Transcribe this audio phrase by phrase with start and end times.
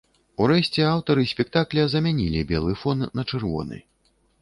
[0.45, 3.77] Урэшце аўтары спектакля замянілі белы фон на чырвоны.